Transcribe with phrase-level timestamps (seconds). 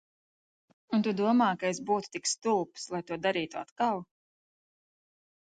[0.97, 4.03] Un tu domā, ka es būtu tik stulbs, lai to darītu atkal?